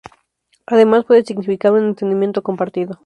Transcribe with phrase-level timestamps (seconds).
[0.65, 2.99] Además puede significar un entendimiento compartido.